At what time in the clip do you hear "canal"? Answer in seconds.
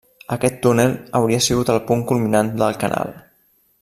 2.85-3.15